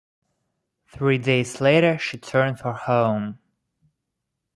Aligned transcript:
Three 0.87 1.19
days 1.19 1.61
later, 1.61 1.99
she 1.99 2.17
turned 2.17 2.57
for 2.57 2.73
home. 2.73 3.37